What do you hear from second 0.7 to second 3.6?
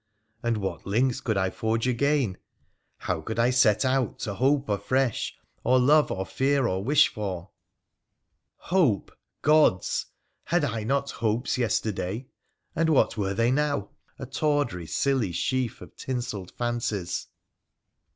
links could I forge again? How could I